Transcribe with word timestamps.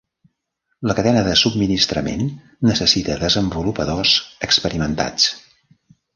La 0.91 0.95
cadena 0.99 1.19
de 1.27 1.35
subministrament 1.41 2.23
necessita 2.69 3.19
desenvolupadors 3.25 4.15
experimentats. 4.49 5.31